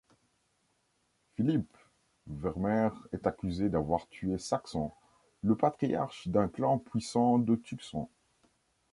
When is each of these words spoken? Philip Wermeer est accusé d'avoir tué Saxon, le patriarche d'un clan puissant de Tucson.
Philip 1.35 1.67
Wermeer 2.25 2.89
est 3.13 3.27
accusé 3.27 3.69
d'avoir 3.69 4.07
tué 4.07 4.39
Saxon, 4.39 4.91
le 5.43 5.55
patriarche 5.55 6.27
d'un 6.27 6.47
clan 6.47 6.79
puissant 6.79 7.37
de 7.37 7.55
Tucson. 7.55 8.09